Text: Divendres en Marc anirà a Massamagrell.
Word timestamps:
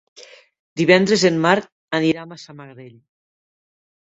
Divendres 0.81 1.25
en 1.29 1.37
Marc 1.43 1.69
anirà 1.99 2.25
a 2.25 2.27
Massamagrell. 2.33 2.99